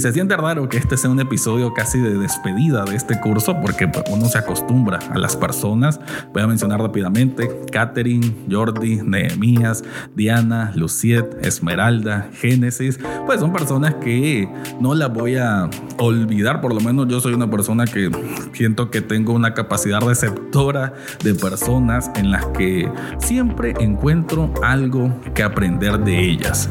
[0.00, 3.88] Se siente raro que este sea un episodio casi de despedida de este curso porque
[3.88, 5.98] pues, uno se acostumbra a las personas.
[6.32, 9.82] Voy a mencionar rápidamente Catherine, Jordi, Nehemías,
[10.14, 13.00] Diana, Luciet, Esmeralda, Génesis.
[13.26, 14.48] Pues son personas que
[14.80, 15.68] no las voy a
[15.98, 16.60] olvidar.
[16.60, 18.10] Por lo menos yo soy una persona que
[18.52, 20.94] siento que tengo una capacidad receptora
[21.24, 26.68] de personas en las que siempre encuentro algo que aprender de ellas.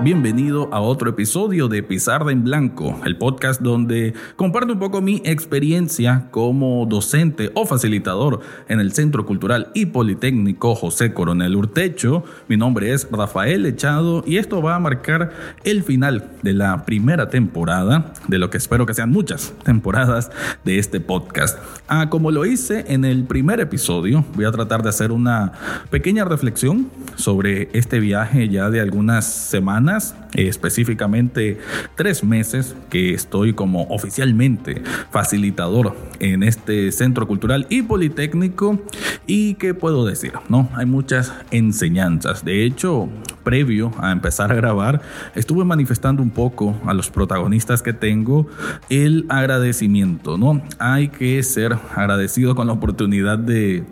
[0.00, 5.22] Bienvenido a otro episodio de Pizarra en Blanco, el podcast donde comparto un poco mi
[5.24, 12.24] experiencia como docente o facilitador en el Centro Cultural y Politécnico José Coronel Urtecho.
[12.48, 15.30] Mi nombre es Rafael Echado y esto va a marcar
[15.62, 20.30] el final de la primera temporada, de lo que espero que sean muchas temporadas
[20.64, 21.56] de este podcast.
[21.86, 25.52] Ah, como lo hice en el primer episodio, voy a tratar de hacer una
[25.90, 31.58] pequeña reflexión sobre este viaje ya de algunas semanas нас específicamente
[31.94, 38.80] tres meses que estoy como oficialmente facilitador en este centro cultural y politécnico.
[39.26, 40.32] ¿Y qué puedo decir?
[40.48, 42.44] No, hay muchas enseñanzas.
[42.44, 43.08] De hecho,
[43.44, 45.02] previo a empezar a grabar,
[45.34, 48.48] estuve manifestando un poco a los protagonistas que tengo
[48.88, 50.62] el agradecimiento, ¿no?
[50.78, 53.84] Hay que ser agradecido con la oportunidad de,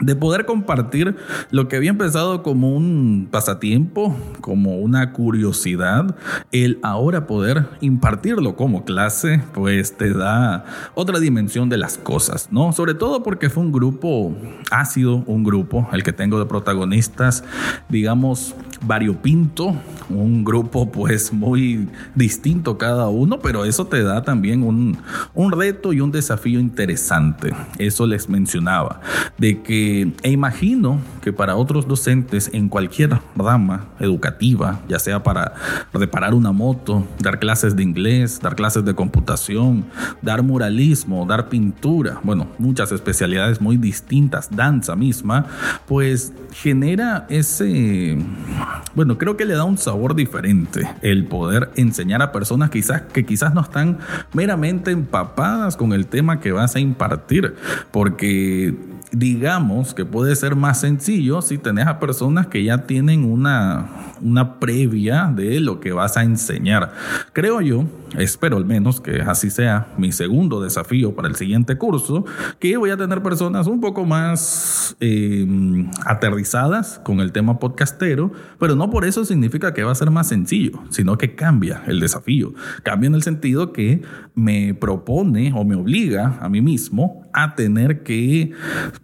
[0.00, 1.16] de poder compartir
[1.50, 5.73] lo que había empezado como un pasatiempo, como una curiosidad,
[6.52, 12.72] el ahora poder impartirlo como clase, pues te da otra dimensión de las cosas, ¿no?
[12.72, 14.34] Sobre todo porque fue un grupo,
[14.70, 17.44] ha sido un grupo, el que tengo de protagonistas,
[17.88, 18.54] digamos,
[18.86, 19.74] variopinto,
[20.10, 24.98] un grupo pues muy distinto cada uno, pero eso te da también un,
[25.34, 27.52] un reto y un desafío interesante.
[27.78, 29.00] Eso les mencionaba,
[29.38, 35.54] de que, e imagino que para otros docentes en cualquier rama educativa, ya sea para
[35.92, 39.84] reparar una moto, dar clases de inglés, dar clases de computación,
[40.22, 45.46] dar muralismo, dar pintura, bueno, muchas especialidades muy distintas, danza misma,
[45.86, 48.18] pues genera ese
[48.94, 53.24] bueno, creo que le da un sabor diferente el poder enseñar a personas quizás que
[53.24, 53.98] quizás no están
[54.32, 57.54] meramente empapadas con el tema que vas a impartir,
[57.90, 58.74] porque
[59.14, 63.88] digamos que puede ser más sencillo si tenés a personas que ya tienen una,
[64.20, 66.92] una previa de lo que vas a enseñar.
[67.32, 67.84] Creo yo,
[68.18, 72.24] espero al menos que así sea mi segundo desafío para el siguiente curso,
[72.58, 75.46] que voy a tener personas un poco más eh,
[76.06, 80.28] aterrizadas con el tema podcastero, pero no por eso significa que va a ser más
[80.28, 82.54] sencillo, sino que cambia el desafío.
[82.82, 84.02] Cambia en el sentido que
[84.34, 88.52] me propone o me obliga a mí mismo a tener que,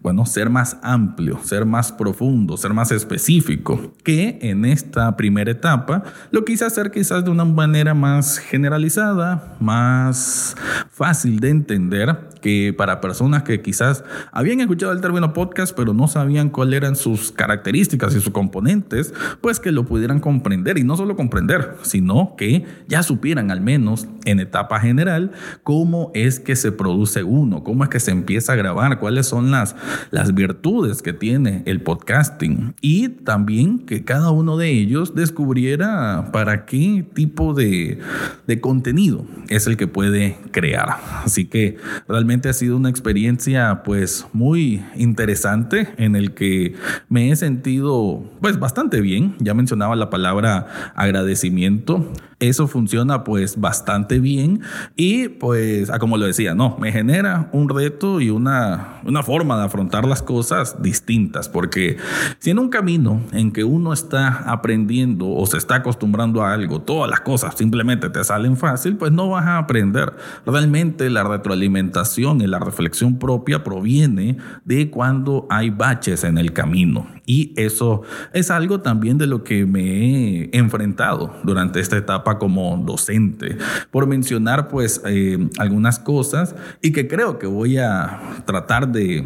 [0.00, 6.04] bueno, ser más amplio, ser más profundo, ser más específico, que en esta primera etapa
[6.30, 10.56] lo quise hacer quizás de una manera más generalizada, más
[10.90, 16.08] fácil de entender, que para personas que quizás habían escuchado el término podcast, pero no
[16.08, 20.78] sabían cuáles eran sus características y sus componentes, pues que lo pudieran comprender.
[20.78, 26.40] Y no solo comprender, sino que ya supieran al menos en etapa general cómo es
[26.40, 29.74] que se produce uno, cómo es que se empieza a grabar, cuáles son las,
[30.10, 36.64] las virtudes que tiene el podcasting y también que cada uno de ellos descubriera para
[36.66, 37.98] qué tipo de,
[38.46, 40.96] de contenido es el que puede crear.
[41.24, 41.76] Así que
[42.08, 46.74] realmente ha sido una experiencia pues muy interesante en el que
[47.08, 49.34] me he sentido pues bastante bien.
[49.38, 52.12] Ya mencionaba la palabra agradecimiento.
[52.40, 54.62] Eso funciona pues bastante bien.
[54.96, 59.64] Y pues, como lo decía, no, me genera un reto y una, una forma de
[59.64, 61.96] afrontar las cosas distintas, porque
[62.38, 66.80] si en un camino en que uno está aprendiendo o se está acostumbrando a algo,
[66.80, 70.12] todas las cosas simplemente te salen fácil, pues no vas a aprender.
[70.46, 77.06] Realmente la retroalimentación y la reflexión propia proviene de cuando hay baches en el camino.
[77.26, 82.76] Y eso es algo también de lo que me he enfrentado durante esta etapa como
[82.84, 83.56] docente,
[83.90, 89.24] por mencionar pues eh, algunas cosas y que creo que voy a, tratar de,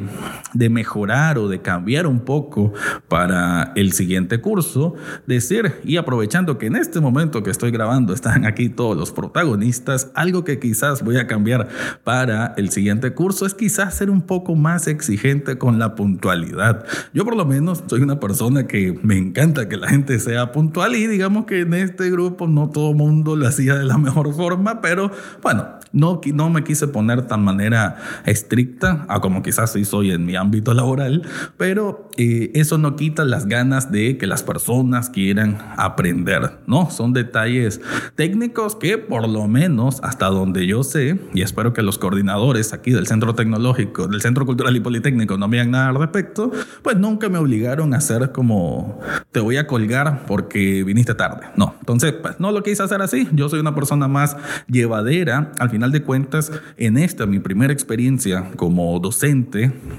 [0.52, 2.72] de mejorar o de cambiar un poco
[3.08, 4.94] para el siguiente curso,
[5.26, 10.10] decir y aprovechando que en este momento que estoy grabando están aquí todos los protagonistas,
[10.14, 11.68] algo que quizás voy a cambiar
[12.04, 16.84] para el siguiente curso es quizás ser un poco más exigente con la puntualidad.
[17.12, 20.94] Yo por lo menos soy una persona que me encanta que la gente sea puntual
[20.96, 24.34] y digamos que en este grupo no todo el mundo lo hacía de la mejor
[24.34, 25.10] forma, pero
[25.42, 30.26] bueno, no, no me quise poner tan manera estricta a como quizás sí soy en
[30.26, 31.22] mi ámbito laboral,
[31.56, 36.90] pero eh, eso no quita las ganas de que las personas quieran aprender, ¿no?
[36.90, 37.80] Son detalles
[38.16, 42.90] técnicos que por lo menos hasta donde yo sé, y espero que los coordinadores aquí
[42.90, 46.50] del Centro Tecnológico, del Centro Cultural y Politécnico no me digan nada al respecto,
[46.82, 48.98] pues nunca me obligaron a hacer como
[49.30, 51.46] te voy a colgar porque viniste tarde.
[51.56, 53.28] No, entonces pues no lo quise hacer así.
[53.32, 54.36] Yo soy una persona más
[54.66, 55.52] llevadera.
[55.60, 59.43] Al final de cuentas, en esta mi primera experiencia como docente,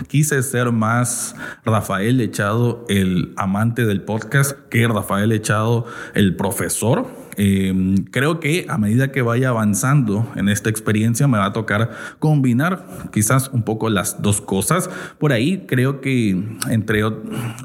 [0.07, 7.95] quise ser más Rafael Echado, el amante del podcast, que Rafael Echado, el profesor Em,
[8.11, 13.09] creo que a medida que vaya avanzando en esta experiencia me va a tocar combinar
[13.11, 14.89] quizás un poco las dos cosas.
[15.19, 17.01] Por ahí creo que entre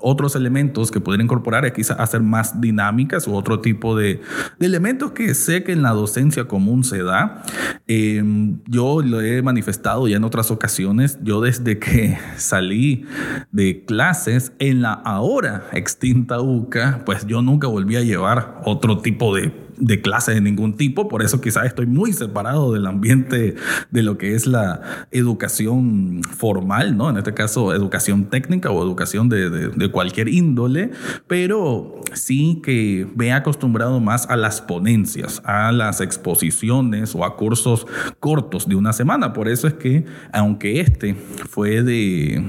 [0.01, 4.21] otros elementos que podría incorporar es quizás hacer más dinámicas u otro tipo de,
[4.61, 7.43] elementos que sé que en la docencia común se da.
[7.87, 11.19] Em, yo lo he manifestado ya en otras ocasiones.
[11.23, 13.07] Yo desde que salí
[13.53, 19.35] de clases en la ahora extinta UCA, pues yo nunca volví a llevar otro tipo
[19.35, 23.57] de de clase de ningún tipo, por eso quizás estoy muy separado del ambiente
[23.91, 27.11] de lo que es la educación formal, ¿no?
[27.11, 30.91] En este caso, educación técnica o educación de, de, cualquier índole,
[31.27, 37.37] pero sí que me he acostumbrado más a las ponencias, a las exposiciones o a
[37.37, 37.87] cursos
[38.21, 39.33] cortos de una semana.
[39.33, 42.43] Por eso es que, aunque este fue de,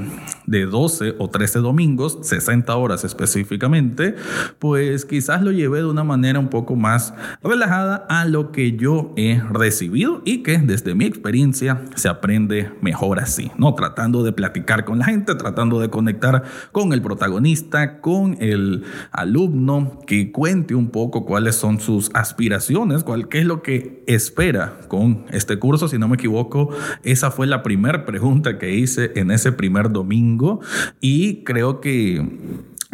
[0.45, 4.15] de 12 o 13 domingos, 60 horas específicamente,
[4.59, 7.13] pues quizás lo llevé de una manera un poco más
[7.43, 13.19] relajada a lo que yo he recibido y que desde mi experiencia se aprende mejor
[13.19, 13.73] así, ¿no?
[13.75, 19.99] Tratando de platicar con la gente, tratando de conectar con el protagonista, con el alumno,
[20.05, 25.25] que cuente un poco cuáles son sus aspiraciones, cuál, qué es lo que espera con
[25.31, 25.87] este curso.
[25.87, 26.69] Si no me equivoco,
[27.03, 30.61] esa fue la primera pregunta que hice en ese primer domingo
[30.99, 32.25] y creo que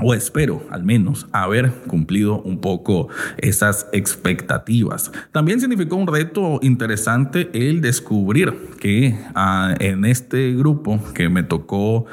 [0.01, 3.07] o espero al menos haber cumplido un poco
[3.37, 5.11] esas expectativas.
[5.31, 12.05] También significó un reto interesante el descubrir que ah, en este grupo que me tocó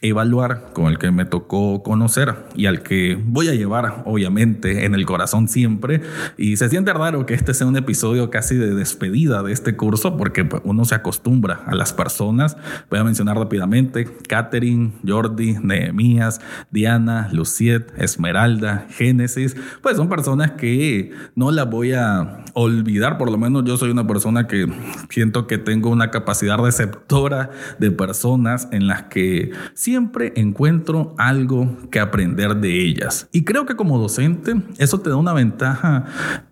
[0.00, 4.94] evaluar, con el que me tocó conocer y al que voy a llevar obviamente en
[4.94, 6.02] el corazón siempre,
[6.36, 10.16] y se siente raro que este sea un episodio casi de despedida de este curso
[10.16, 12.56] porque pues, uno se acostumbra a las personas.
[12.90, 16.40] Voy a mencionar rápidamente Catherine, Jordi, Nehemías,
[16.70, 23.38] Diana, Luciet, Esmeralda, Génesis, pues son personas que no las voy a olvidar, por lo
[23.38, 24.66] menos yo soy una persona que
[25.08, 32.00] siento que tengo una capacidad receptora de personas en las que siempre encuentro algo que
[32.00, 33.28] aprender de ellas.
[33.32, 36.04] Y creo que como docente eso te da una ventaja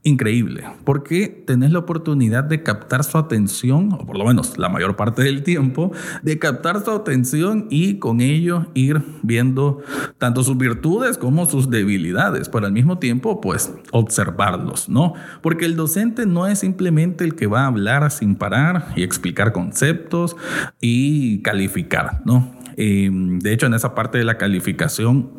[0.03, 4.97] increíble, porque tenés la oportunidad de captar su atención, o por lo menos la mayor
[4.97, 5.93] parte del tiempo,
[6.23, 9.83] de captar su atención y con ello ir viendo
[10.19, 15.15] tanto sus virtudes como sus debilidades, pero al mismo tiempo, pues, observarlos, ¿no?
[15.43, 19.53] Porque el docente no es simplemente el que va a hablar sin parar y explicar
[19.53, 20.37] conceptos
[20.81, 22.63] y calificar, ¿no?
[22.77, 25.31] Em, de hecho, en esa parte de la calificación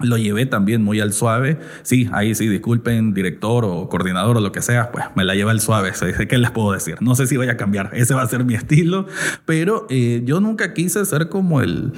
[0.00, 1.58] lo llevé también muy al suave.
[1.82, 5.50] Sí, ahí sí, disculpen, director o coordinador o lo que sea, pues me la lleva
[5.50, 5.92] al suave.
[6.28, 6.96] ¿Qué les puedo decir?
[7.00, 7.90] No sé si voy a cambiar.
[7.92, 9.06] Ese va a ser mi estilo,
[9.44, 11.92] pero eh, yo nunca quise ser como el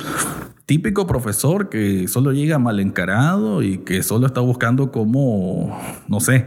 [0.70, 6.46] típico profesor que solo llega mal encarado y que solo está buscando cómo, no sé,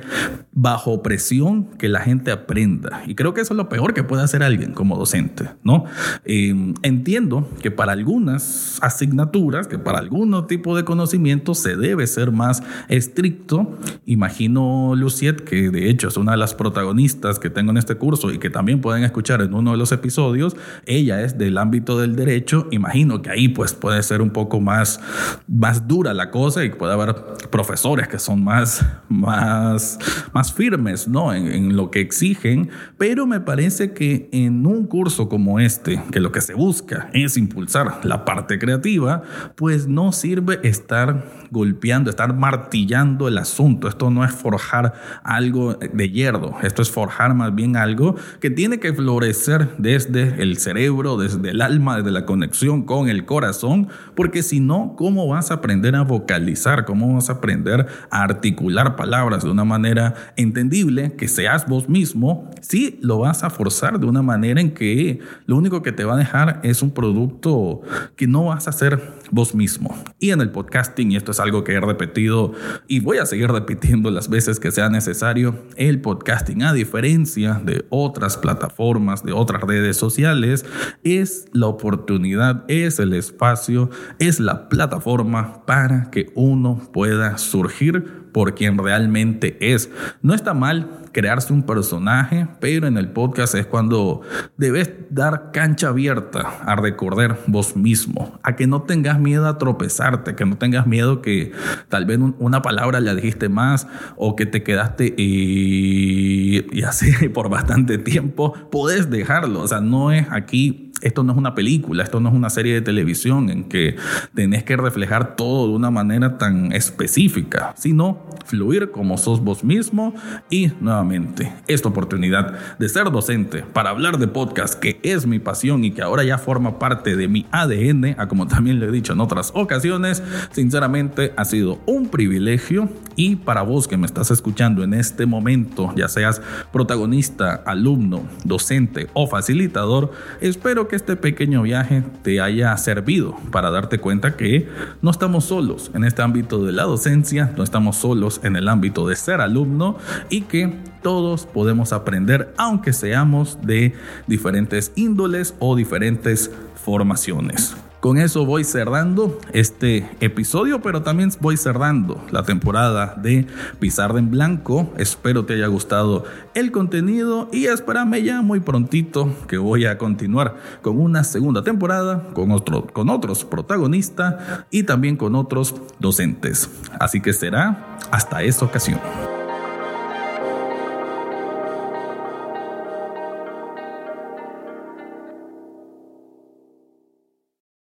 [0.53, 3.03] bajo presión que la gente aprenda.
[3.06, 5.84] Y creo que eso es lo peor que puede hacer alguien como docente, ¿no?
[6.24, 12.32] Em, entiendo que para algunas asignaturas, que para algún tipo de conocimiento se debe ser
[12.32, 13.77] más estricto.
[14.06, 18.32] Imagino Luciet, que de hecho es una de las protagonistas que tengo en este curso
[18.32, 22.15] y que también pueden escuchar en uno de los episodios, ella es del ámbito del
[22.15, 25.00] derecho, imagino que ahí pues puede ser ser un poco más,
[25.48, 27.15] más dura la cosa y puede haber
[27.50, 29.98] profesores que son más, más,
[30.34, 31.34] más firmes ¿no?
[31.34, 36.20] en, en lo que exigen, pero me parece que en un curso como este, que
[36.20, 39.24] lo que se busca es impulsar la parte creativa,
[39.55, 43.88] pues no sirve estar golpeando, estar martillando el asunto.
[43.88, 44.93] Esto no es forjar
[45.24, 50.58] algo de hierro, esto es forjar más bien algo que tiene que florecer desde el
[50.58, 55.51] cerebro, desde el alma, desde la conexión con el corazón, porque si no, ¿cómo vas
[55.51, 56.85] a aprender a vocalizar?
[56.85, 62.50] ¿Cómo vas a aprender a articular palabras de una manera entendible, que seas vos mismo?
[62.62, 66.13] Si lo vas a forzar de una manera en que lo único que te va
[66.15, 67.81] a dejar es un producto
[68.15, 69.95] que no vas a hacer vos mismo.
[70.19, 72.53] Y en el podcasting, y esto es algo que he repetido
[72.88, 77.85] y voy a seguir repitiendo las veces que sea necesario, el podcasting, a diferencia de
[77.89, 80.65] otras plataformas, de otras redes sociales,
[81.03, 83.82] es la oportunidad, es el espacio,
[84.19, 89.89] es la plataforma para que uno pueda surgir por quien realmente es.
[90.21, 94.21] No está mal crearse un personaje, pero en el podcast es cuando
[94.57, 100.35] debes dar cancha abierta a recordar vos mismo, a que no tengas miedo a tropezarte,
[100.35, 101.51] que no tengas miedo que
[101.87, 103.87] tal vez una palabra la dijiste más
[104.17, 110.11] o que te quedaste y, y así por bastante tiempo, puedes dejarlo, o sea, no
[110.11, 113.65] es aquí esto no es una película, esto no es una serie de televisión en
[113.65, 113.98] que
[114.33, 120.13] tenés que reflejar todo de una manera tan específica, sino fluir como sos vos mismo
[120.50, 125.83] y nuevamente esta oportunidad de ser docente para hablar de podcast que es mi pasión
[125.83, 129.13] y que ahora ya forma parte de mi ADN, a como también le he dicho
[129.13, 134.83] en otras ocasiones, sinceramente ha sido un privilegio y para vos que me estás escuchando
[134.83, 136.41] en este momento, ya seas
[136.72, 143.97] protagonista, alumno, docente o facilitador, espero que este pequeño viaje te haya servido para darte
[143.97, 144.69] cuenta que
[145.01, 149.07] no estamos solos en este ámbito de la docencia, no estamos solos en el ámbito
[149.07, 149.97] de ser alumno
[150.29, 150.71] y que
[151.01, 153.95] todos podemos aprender aunque seamos de
[154.27, 157.75] diferentes índoles o diferentes formaciones.
[158.03, 163.48] Con eso voy cerrando este episodio, pero también voy cerrando la temporada de
[163.79, 164.91] Pizarra en Blanco.
[164.98, 170.57] Espero te haya gustado el contenido y espérame ya muy prontito que voy a continuar
[170.81, 174.36] con una segunda temporada con, otro, con otros protagonistas
[174.69, 176.69] y también con otros docentes.
[177.00, 179.00] Así que será hasta esta ocasión.